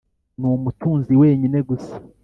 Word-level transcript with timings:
numutunzi 0.39 1.13
wenyine 1.21 1.59
gusa 1.69 1.93